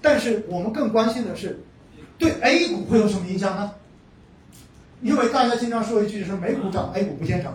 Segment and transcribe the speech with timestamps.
[0.00, 1.58] 但是我们更关心的是，
[2.18, 3.72] 对 A 股会有什么影响呢？
[5.00, 7.52] 因为大家经常说一句是美股涨，A 股不见涨；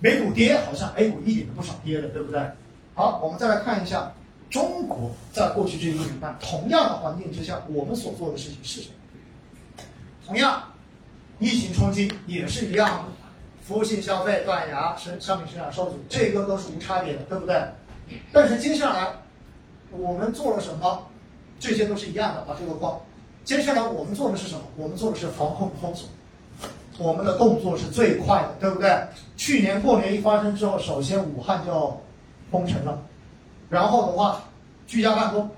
[0.00, 2.40] 美股跌，好像 A 股一点都不少跌的，对不对？
[2.94, 4.12] 好，我们再来看一下
[4.48, 8.94] 中国在过去这一年半同样的环境之下，我们所做的事情是什么？
[10.26, 10.62] 同样，
[11.40, 13.04] 疫情冲击也是一样的，
[13.62, 17.60] 服务性消费断崖，生商品生产受阻，这个都是无差别的，对不对？
[18.32, 19.08] 但是接下来
[19.90, 21.06] 我们做了什么？
[21.58, 22.98] 这些都是一样的把，这个光。
[23.44, 24.62] 接下来我们做的是什么？
[24.76, 26.08] 我们做的是防控封锁。
[26.96, 28.96] 我们的动作是最快的，对不对？
[29.36, 32.00] 去年过年一发生之后，首先武汉就
[32.52, 33.02] 封城了，
[33.68, 34.44] 然后的话
[34.86, 35.50] 居家办公，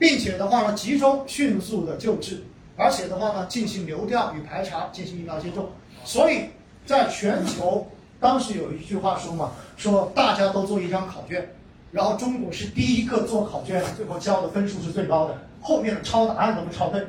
[0.00, 2.42] 并且的话呢集中迅速的救治，
[2.76, 5.68] 而且的话呢进行流调与排查，进行疫苗接种。
[6.04, 6.46] 所以
[6.84, 7.86] 在全球
[8.18, 11.48] 当时有一句话说嘛，说大家都做一张考卷，
[11.92, 17.00] 然后中国是第一个做考卷，最后交的分数是最高的，后面的抄答案都不抄对，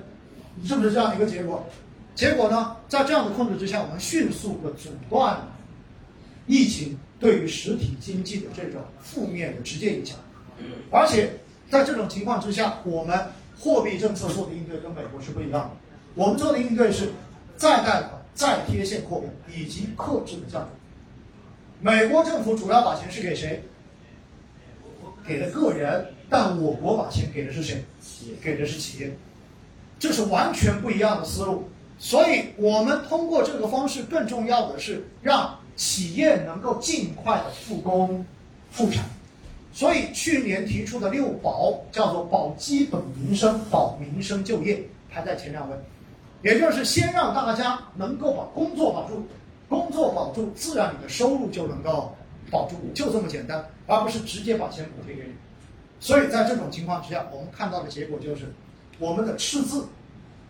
[0.66, 1.64] 是不是这样一个结果？
[2.16, 5.48] 结果呢，在这样的控制之下，我们迅速的阻断了
[6.48, 10.18] 疫情对于实体经济的这种负面的直接影响。
[10.92, 11.32] 而且
[11.70, 13.18] 在这种情况之下，我们
[13.60, 15.72] 货币政策做的应对跟美国是不一样的。
[16.16, 17.10] 我们做的应对是
[17.56, 20.70] 再贷款、再贴现扩表以及克制的降准。
[21.80, 23.64] 美国政府主要把钱是给谁？
[25.28, 27.84] 给了个人，但我国把钱给的是谁？
[28.44, 29.16] 给的是企业。
[30.00, 31.70] 这是完全不一样的思路。
[32.00, 38.26] 所以，我们通过这个方式，更重要的是让企业能够尽快的复工
[38.72, 39.06] 复产。
[39.72, 45.76] 所以，去年提出的六保叫做保基本民生、保民生就业，排在前两位。
[46.42, 49.24] 也就是先让大家能够把工作保住，
[49.70, 52.16] 工作保住，自然你的收入就能够
[52.52, 55.34] 保住，就这么简单，而不是直接把钱补贴给你。
[56.00, 58.54] 所以在这种情况之下，我们看到的结果就是，
[59.00, 59.88] 我们的赤字。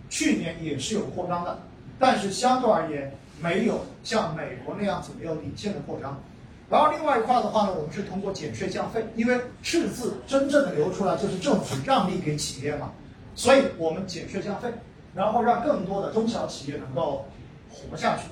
[0.10, 1.58] 去年也是有扩张的，
[1.98, 6.22] 但是相对而言没有像美国那样子没有领先的扩张。
[6.70, 12.92] 然后另外一块的话呢，我们是通过减税降费，因为赤字真正的流出来就是政府让利给企业嘛，
[13.36, 14.68] 所以我们减税降费，
[15.16, 17.26] 然后让更多的中小企业能够
[17.70, 18.24] 活下去，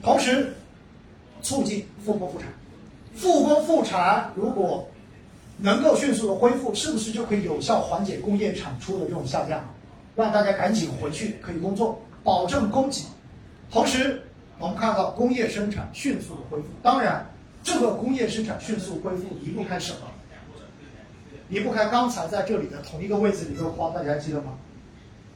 [0.00, 0.54] 同时
[1.42, 2.48] 促进复工复产。
[3.14, 4.88] 复工复产如果
[5.58, 9.64] 能够迅速的恢复，是不是就可以有效缓解工业产出的这种下降？
[10.16, 13.02] 让大家赶紧回去可以工作，保证供给。
[13.70, 14.22] 同时，
[14.58, 16.66] 我们看到工业生产迅速的恢复。
[16.82, 17.26] 当然，
[17.62, 19.98] 这个工业生产迅速恢复离不开什么？
[21.48, 24.54] 离不开刚才在这里的同一个位置里的框，大家还记得吗？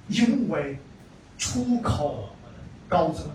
[0.08, 0.78] 因为
[1.36, 2.30] 出口
[2.88, 3.26] 高增，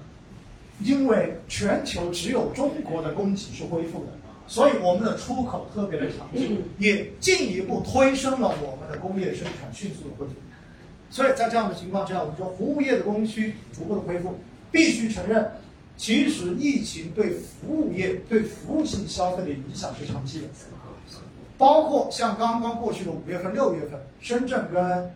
[0.80, 4.12] 因为全球只有中国的供给是恢复的，
[4.48, 10.34] 所以我们的出口特别的强劲，也进一步推升了我们的工业生产迅速的恢复。
[11.10, 14.36] 所以在这样的情况之下，我们说服务业的供需逐步的恢复，
[14.72, 15.52] 必须承认，
[15.96, 20.48] 其实疫情对服务业、对服务性消费的影响是长期的。
[21.58, 25.12] 包括像刚刚过去的五月份、六月份，深圳跟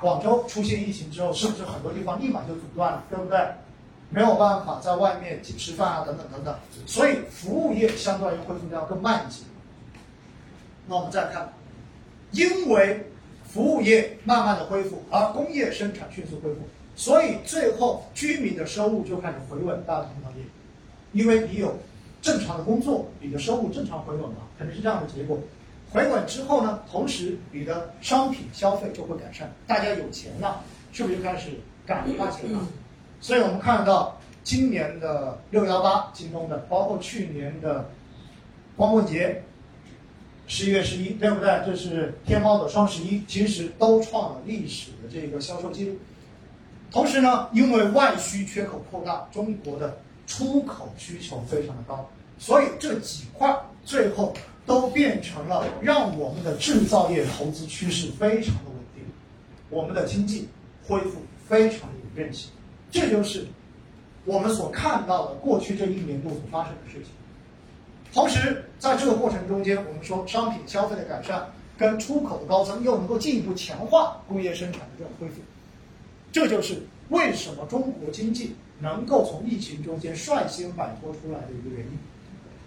[0.00, 3.38] 广州出现疫情之后，是不是很多地方立马就阻断了，对不对？
[4.10, 6.54] 没有办法在外面请吃饭啊，等等等等。
[6.86, 9.44] 所以服务业相对于恢复的要更慢一些。
[10.86, 11.52] 那我们再看，
[12.32, 13.04] 因为。
[13.50, 16.58] 服务业慢慢的恢复，而工业生产迅速恢复，
[16.94, 19.82] 所以最后居民的收入就开始回稳。
[19.86, 20.50] 大家同意吗？
[21.12, 21.74] 因为你有
[22.20, 25.38] 正常的工作，你的收入正常回稳嘛，肯定是这样的结果。
[25.90, 31.52] 回稳之后呢，同时你的商品消费就会改善，大家有钱了，是不是就开始
[31.86, 32.60] 敢花钱了？
[33.20, 37.90] 所以我们看到今年的六幺八，京东的，包括去年的
[38.76, 39.42] 光棍节。
[40.50, 41.62] 十一月十一，对不对？
[41.66, 45.94] 这是天猫的双十一，其实都创了历史的这个销售记录。
[46.90, 52.08] 同时呢，因为外需缺口扩大，中国的出口需求非常的高，
[52.38, 54.32] 所以这几块最后
[54.64, 59.04] 都变成了让我们的制造业投资趋势非常的稳定，
[59.68, 60.48] 我们的经济
[60.86, 62.50] 恢复非常有韧性。
[62.90, 63.46] 这就是
[64.24, 67.12] 我们所看到的过去这一年度所发生的事情。
[68.12, 71.46] 同时，在这个过程中间，我们说商品消费的改善
[71.76, 75.34] 跟出口的高增，又能够进一步强化工业生产的这种恢复，
[76.32, 76.80] 这就是
[77.10, 81.98] 为什么中国经济能够从疫情中间率先摆脱出来的一个原因。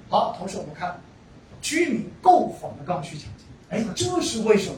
[0.10, 1.02] 好，同时我们看
[1.62, 4.76] 居民购房的刚需强劲，哎，这是为什么？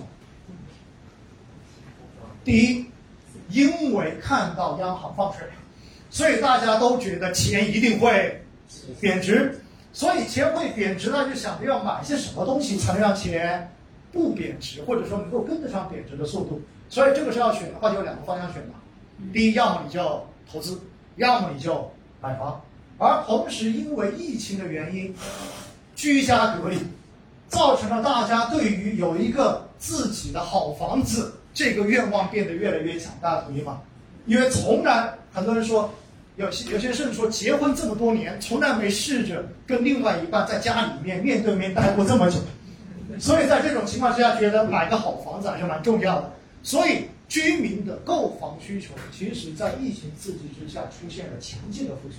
[2.45, 2.85] 第一，
[3.49, 5.47] 因为看到央行放水，
[6.09, 8.43] 所以大家都觉得钱一定会
[8.99, 9.59] 贬值。
[9.95, 13.71] 所以钱会贬值，那就想着要买些什么东西才能让钱
[14.11, 16.59] 不贬值，或者说能够跟得上贬值的速度。
[16.89, 18.73] 所以这个时候要选的话，就有两个方向选嘛。
[19.31, 20.81] 第一，要么你就投资，
[21.17, 22.59] 要么你就买房。
[22.97, 25.13] 而同时，因为疫情的原因，
[25.95, 26.79] 居家隔离，
[27.47, 33.13] 造成了大家对于有一个自己的好房子这个愿望变得越来越强。
[33.21, 33.81] 大同意吗？
[34.25, 35.93] 因为从来很多人说，
[36.35, 42.37] 有些有些甚至说，结婚这么多年，从来没试着跟另外一半在家里面面对面待过这么久。
[43.19, 46.33] 所以在这种情况之下，觉得买个好房子还是蛮重要的。
[46.63, 52.15] 所以居民的购房需求，其实在疫情刺激之下出现了强劲的复苏。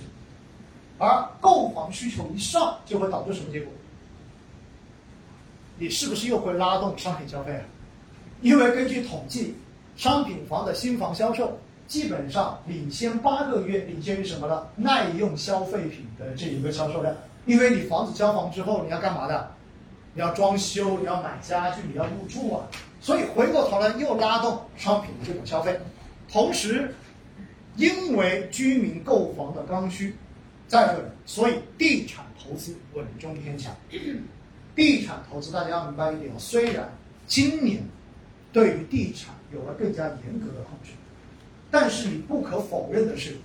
[0.97, 3.73] 而购房需求一上，就会导致什么结果？
[5.77, 7.65] 你是不是又会拉动商品消费啊？
[8.45, 9.55] 因为根据统计，
[9.97, 14.67] 商品房的新房销售基本上领先八个月，领先于什么呢？
[14.75, 17.11] 耐用消费品的这一个销售量。
[17.47, 19.51] 因为你房子交房之后，你要干嘛的？
[20.13, 22.69] 你要装修，你要买家具，你要入住啊。
[23.01, 25.75] 所以回过头来又拉动商品的这种消费。
[26.31, 26.93] 同时，
[27.77, 30.15] 因为居民购房的刚需。
[30.67, 33.75] 在这里，所以地产投资稳中偏强。
[34.75, 36.87] 地产投资大家要明白一点哦虽然
[37.25, 37.81] 今年
[38.55, 40.91] 对于地产有了更加严格的控制，
[41.69, 43.35] 但是你不可否认的是，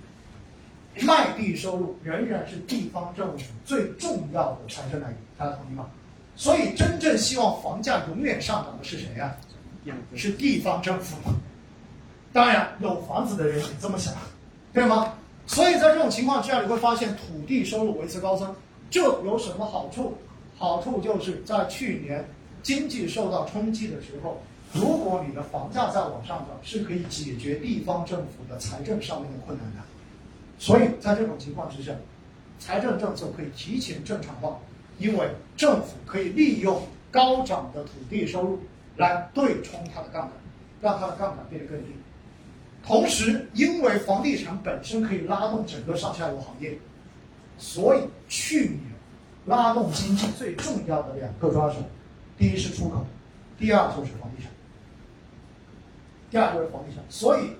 [1.01, 5.17] 卖地收入仍然是地方政府最重要的财政来源。
[5.37, 5.87] 大家同意吗？
[6.37, 9.35] 所以真正希望房价永远上涨的是谁呀？
[10.15, 11.17] 是地方政府。
[12.31, 14.13] 当然，有房子的人也这么想，
[14.71, 15.13] 对吗？
[15.45, 18.55] 所以在这种情况之下，你会发现土地收入维持高增，
[18.89, 20.17] 这有什么好处？
[20.57, 22.25] 好处就是在去年
[22.63, 24.41] 经济受到冲击的时候，
[24.73, 29.81] 如果你的房价在往上涨，是可以解决地方政府的财政上面的困难的。
[30.57, 31.91] 所以在这种情况之下，
[32.59, 34.57] 财政政策可以提前正常化，
[34.97, 36.81] 因为政府可以利用
[37.11, 38.59] 高涨的土地收入
[38.95, 40.31] 来对冲它的杠杆，
[40.79, 41.87] 让它的杠杆变得更低。
[42.85, 46.77] 同时，因为房地产本身可以拉动整个上下游行业，
[47.57, 48.79] 所以去年
[49.45, 51.77] 拉动经济最重要的两个抓手，
[52.37, 53.05] 第一是出口，
[53.59, 54.51] 第二就是房地产。
[56.31, 57.03] 第二就是房地产。
[57.09, 57.51] 所以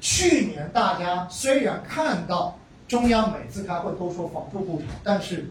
[0.00, 2.58] 去年大家虽然看到
[2.88, 5.50] 中央每次开会都说房住不炒，但是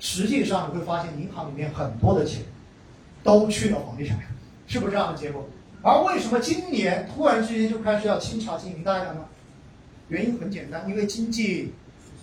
[0.00, 2.42] 实际上你会发现银行里面很多的钱
[3.22, 4.18] 都去了房地产，
[4.66, 5.44] 是不是这样的结果？
[5.82, 9.20] 而为什么今年突然之间就开始要清查经营贷了呢？
[10.08, 11.74] 原因很简单，因为经济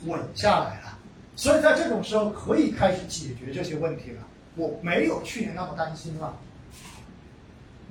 [0.06, 0.98] 稳下来了，
[1.36, 4.22] 所以在这种时候可以开始解决这些问题了。
[4.56, 6.38] 我没有去年那么担心了。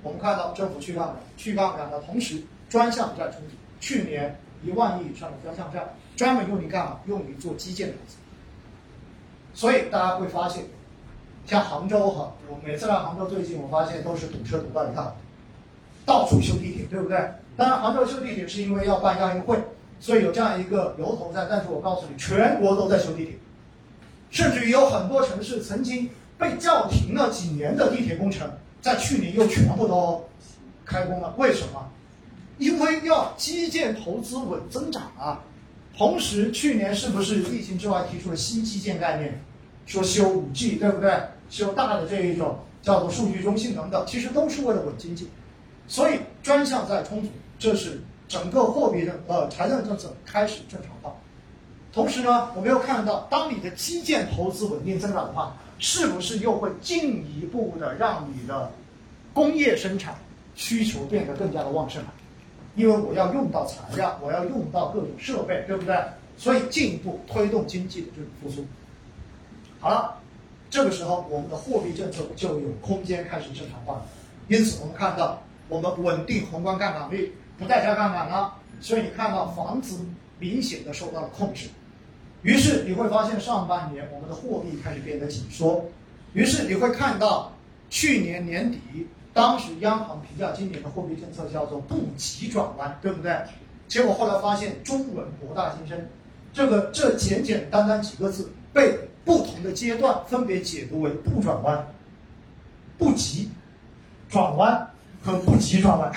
[0.02, 5.84] 我们看到政府去杠杆，去杠杆的同时，专项债充足，去年一万亿以上的专项债
[6.16, 7.00] 专门用于干嘛？
[7.06, 8.16] 用于做基建投资。
[9.54, 10.64] 所以大家会发现，
[11.46, 15.16] 像杭州哈，我每次来杭州，最近我发现都是堵车堵到一塌糊涂。
[16.05, 17.16] 到处修地铁，对不对？
[17.56, 19.56] 当然，杭州修地铁是因为要办亚运会，
[20.00, 21.46] 所以有这样一个由头在。
[21.48, 23.38] 但是我告诉你，全国都在修地铁，
[24.31, 28.50] 甚至于有很多城市曾经被叫停了几年的地铁工程，
[28.82, 30.23] 在去年又全部都
[30.84, 31.34] 开工了。
[31.38, 31.88] 为什么？
[32.58, 35.40] 因为要基建投资稳增长啊。
[35.96, 39.40] 同时，去年是不是疫情之外提出了新基建概念，
[39.87, 41.12] 说修五 G，对不对？
[41.50, 45.29] 修大的这一种叫做数据中心等等，其实都是为了稳经济。
[45.87, 51.15] 所以专项债充足，这是整个货币的呃财政政策开始正常化。
[51.93, 58.70] 同时呢，我们又看到，当你的基建投资稳定增长的话，是不是又会进一步的让你的
[59.34, 60.15] 工业生产
[60.55, 62.15] 需求变得更加的旺盛了？
[62.77, 65.96] 因为我要用到材料，我要用到各种设备，对不对？
[66.39, 68.65] 所以进一步推动经济的这种复苏。
[69.81, 70.19] 好了，
[70.70, 74.06] 这个时候我们的货币政策就有空间开始正常化了。
[74.48, 75.43] 因此，我们看到。
[75.69, 80.05] 我们稳定宏观杠杆率，不再加杠杆了，所以你看到房子
[80.39, 81.67] 明显的受到了控制。
[82.43, 85.84] 于是你会发现上半年我们的货币开始变得紧缩。
[86.32, 87.53] 于是你会看到
[87.91, 93.37] 去年年底，当时央行评价今年的货币政策叫做不急转弯，对不对？
[93.89, 96.11] 结果后来发现中文博大精深，
[96.53, 101.87] 这个这简简单单几个字被不同的阶段分别解读为不转弯、
[102.99, 103.51] 不急
[104.29, 104.89] 转弯。
[105.25, 106.13] 和不急转弯，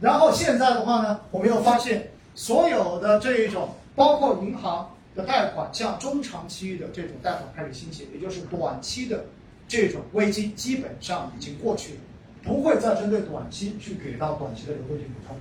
[0.00, 9.24] 然后现在的话呢，我们又发现所有的这一种，包括银行的贷款，像中长期的这种贷款开始兴起，也就是短期的
[9.68, 12.00] 这种危机基本上已经过去了，
[12.42, 15.36] 不会再针对短期去给到短期的流动性补充，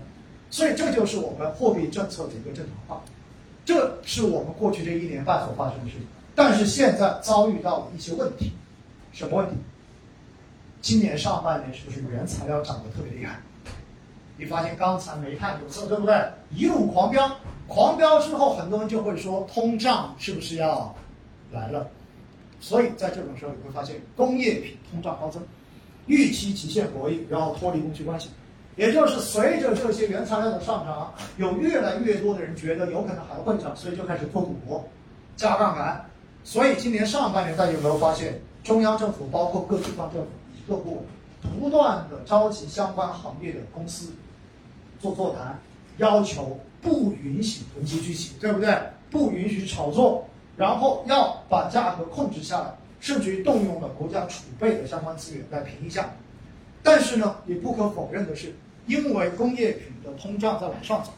[0.49, 3.03] 所以这就是我们货币政策的一个正常化，
[3.65, 8.53] 这是我们过去这一年半所发生的事情，但是现在遭遇到了一些问题，
[9.11, 9.55] 什么问题？
[10.81, 13.39] 今年上半年是不是原材料涨得特别厉害？
[14.37, 16.15] 你发现钢材、煤炭、有色，对不对？
[16.51, 20.93] 一路狂飙，狂飙之后，很多人就会说通胀是不是要
[21.51, 21.87] 来了？
[22.59, 25.41] 所以在这种时候，你会发现工业品通胀高增，
[26.07, 28.29] 预期极限博弈，然后脱离供需关系。
[28.75, 34.83] 也就是随着这些原材料的上涨，有越来越多的人觉得有可能还会涨，所以就开始做赌博、
[35.35, 36.03] 加杠杆。
[36.43, 40.27] 所以今年上半年，大家有没有发现，中央政府包括各地方政府
[40.67, 41.05] 各部
[41.59, 44.11] 不断的召集相关行业的公司
[44.99, 45.59] 做座谈，
[45.97, 48.77] 要求不允许囤积居奇，对不对？
[49.09, 56.09] 不允许炒作，然后要把价格控制下来，甚至于动用了国家储备的相关资源来平一下。
[56.81, 58.53] 但是呢，也不可否认的是，
[58.87, 61.11] 因为工业品的通胀在往上走，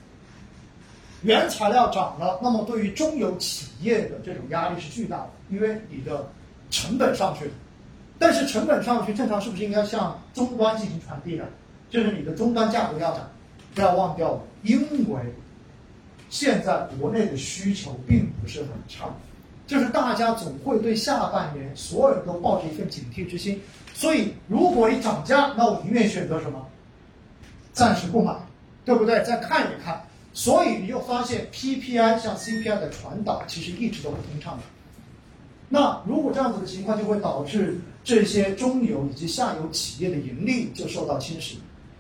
[1.24, 6.30] 原材料涨了，那么对于中游企业的这种压力是巨大的，因为你的
[6.70, 7.52] 成本上去了。
[8.20, 11.46] 但是成本上去，正常是不是应该向终端进行传递的？
[11.90, 13.30] 就是你的终端价格要涨，
[13.74, 15.20] 不要忘掉了，因为
[16.36, 19.06] 现在国内的需求并不是很差，
[19.66, 23.58] 就是大家总会对下半年所有人都抱着一份警惕之心。
[23.94, 26.68] 所以，如果你涨价，那我宁愿选择什么？
[27.72, 28.36] 暂时不买，
[28.84, 29.24] 对不对？
[29.24, 30.06] 再看一看。
[30.34, 34.64] 所以你就发现 PPI 像 CPI 的传导，其实一直都不通畅的。
[35.70, 41.54] 那如果这样子的情况，就会导致这些中游以及下游企业的盈利就受到侵蚀，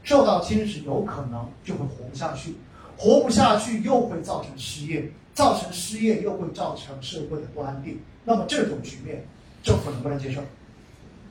[0.03, 2.53] 受到侵蚀，有可能就会活不下去，
[2.97, 7.99] 活不下去又会造成失业，造成失业又会造成社会的不安定。
[8.23, 9.25] 那么这种局面，
[9.63, 10.41] 政府能不能接受？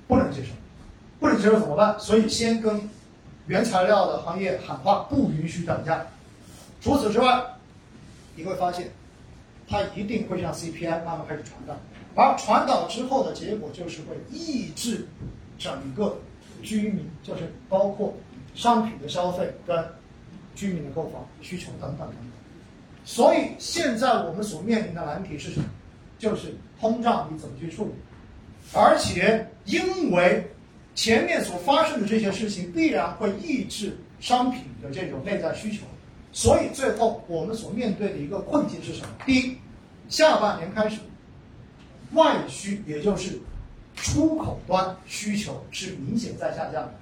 [0.07, 0.51] 不能接受，
[1.19, 1.99] 不能接受怎么办？
[1.99, 2.89] 所以先跟
[3.47, 6.07] 原材料的行业喊话，不允许涨价。
[6.81, 7.43] 除此之外，
[8.37, 8.91] 你会发现，
[9.67, 11.75] 它一定会让 CPI 慢慢开始传导，
[12.15, 15.09] 而传导之后的结果就是会抑制
[15.59, 16.19] 整个
[16.63, 18.15] 居民，就是包括
[18.55, 19.85] 商品的消费跟
[20.55, 22.17] 居民的购房需求等等等等。
[23.05, 25.67] 所以现在我们所面临的难题是什么？
[26.19, 27.91] 就是通胀你怎么去处理？
[28.73, 30.47] 而且，因为
[30.95, 35.81] 前面所发生的这些事情必然会抑制商品的这种内在需求，
[36.33, 39.09] 所以最后我们所面对的一个困境是什么？
[39.27, 39.59] 第一，
[40.09, 41.01] 下半年开始，
[42.13, 43.39] 外需也就是
[43.95, 46.95] 出口端需求是明显在下降的。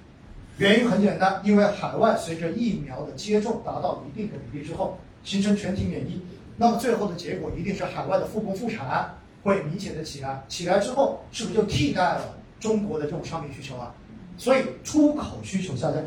[0.63, 6.23] 原因很简单，因为海外随着疫苗的接种达到一定的比例之后，形成全体免疫，
[6.57, 9.13] 那么最后的结果一定是海外的复工复产。
[9.43, 13.93] 会明显的起来，起来之后是不是就替代了中国的这种商品需求啊？
[14.39, 16.01] 所以出口需求下降。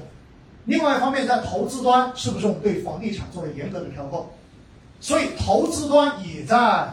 [0.64, 4.26] 另外一方面，在投资端，是不是我们对房地产做了严格的调控？
[5.02, 6.88] 所以投资端也在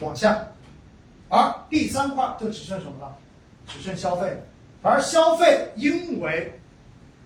[0.00, 0.44] 往下。
[1.28, 3.16] 而第三块就只剩什么了？
[3.68, 4.36] 只剩消费。
[4.82, 6.59] 而消费因为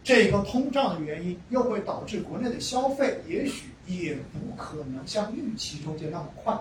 [0.04, 6.54] 这个通胀的原因，又会导致国内的消费也许也不可能像预期中间那么快。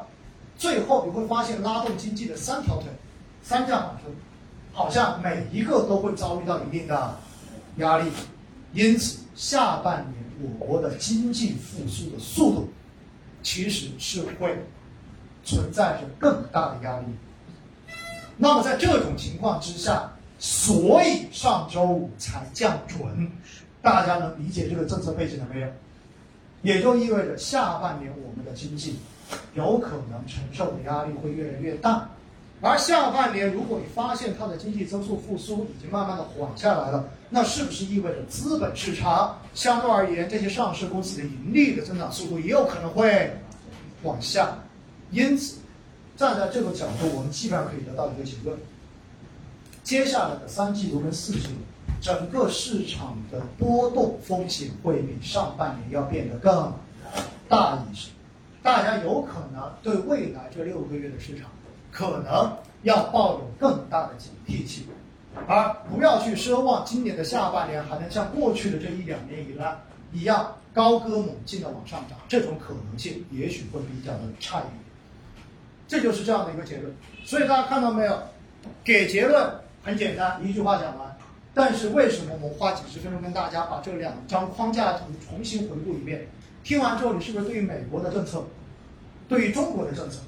[0.58, 2.86] 最后你会发现，拉动经济的三条腿，
[3.42, 4.04] 三驾马车，
[4.72, 7.20] 好像每一个都会遭遇到一定的
[7.78, 8.10] 压力，
[8.72, 12.70] 因此下半年我国的经济复苏的速度，
[13.42, 14.56] 其实是会
[15.44, 17.08] 存在着更大的压力。
[18.38, 20.13] 那么在这种情况之下，
[20.44, 23.32] 所以上周五才降准，
[23.82, 25.68] 大家能理解这个政策背景了没有？
[26.64, 28.98] 也就意味着下半年我们的经济。
[29.56, 32.08] 有可能承受的压力会越来越大，
[32.60, 43.34] 而下半年如果你发现它的经济增速复苏已经慢慢的缓下来了，那是不是意味着资本市场相对而言这些上市公司的盈利的增长速度也有可能会
[44.04, 44.54] 往下？
[45.10, 45.56] 因此，
[46.18, 48.56] 站在这个角度，我们基本上可以得到一个结论：
[49.84, 51.50] 接下来的三季度跟四季度，
[52.00, 56.74] 整个市场的波动风险会比上半年要变得更
[57.50, 58.10] 大一些。
[58.62, 61.50] 大家有可能对未来这六个月的市场，
[61.92, 64.86] 可能要抱有更大的警惕性，
[65.48, 69.76] 而不要去奢望今年的下半年还能像过去的这一两年以来
[70.14, 74.74] 一样高歌猛进的往上涨，这种可能性也许会比较的差一点。
[75.90, 76.96] 这就是这样的一个结论。
[77.26, 78.18] 所以大家看到没有？
[78.82, 81.16] 给结论很简单，一句话讲完。
[81.54, 86.26] 但是为什么我花几十分钟跟大家把这两张框架图重新回顾一遍？
[86.64, 88.44] 听完之后，你是不是对于美国的政策，
[89.28, 90.20] 对于中国的政策，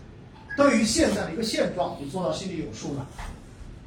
[0.57, 3.07] 对于现在的一个现状，你做到心里有数了？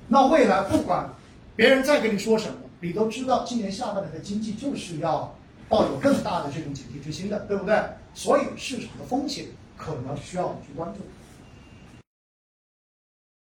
[0.08, 1.06] 那未来不管
[1.54, 5.32] 别人再跟你说什么，你都知道今年下半年的经济就是要
[5.68, 7.78] 抱有更大的这种警惕之心的，对不对？
[8.14, 9.44] 所以市场的风险
[9.76, 11.00] 可能需要我们去关注。